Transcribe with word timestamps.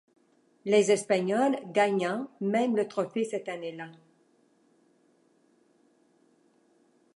Les 0.65 0.91
Espagnols 0.91 1.57
gagnant 1.73 2.31
même 2.39 2.75
le 2.75 2.87
trophée 2.87 3.23
cette 3.23 3.47
année-là. 3.47 3.91